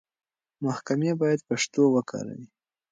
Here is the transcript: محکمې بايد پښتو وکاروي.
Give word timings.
محکمې 0.63 1.11
بايد 1.21 1.39
پښتو 1.49 1.81
وکاروي. 1.95 2.47